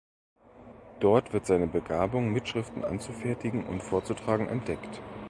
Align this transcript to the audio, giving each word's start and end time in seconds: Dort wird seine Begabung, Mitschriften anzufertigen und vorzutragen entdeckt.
Dort 0.99 1.31
wird 1.31 1.45
seine 1.45 1.67
Begabung, 1.67 2.33
Mitschriften 2.33 2.83
anzufertigen 2.83 3.67
und 3.67 3.83
vorzutragen 3.83 4.47
entdeckt. 4.49 4.99